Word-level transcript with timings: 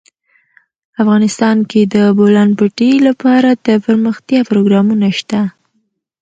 افغانستان 1.01 1.57
کې 1.69 1.81
د 1.85 1.87
د 1.93 1.95
بولان 2.17 2.49
پټي 2.59 2.91
لپاره 3.07 3.49
دپرمختیا 3.65 4.39
پروګرامونه 4.49 5.07
شته. 5.19 5.41